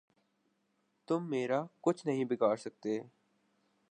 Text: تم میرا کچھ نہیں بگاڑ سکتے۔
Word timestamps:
تم 1.07 1.29
میرا 1.29 1.63
کچھ 1.81 2.07
نہیں 2.07 2.25
بگاڑ 2.25 2.55
سکتے۔ 2.55 3.01